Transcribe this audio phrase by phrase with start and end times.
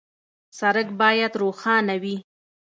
[0.59, 2.17] سړک باید روښانه وي.